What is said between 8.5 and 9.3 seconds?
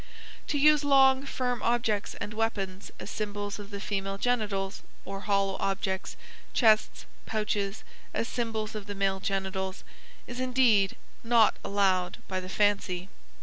of the male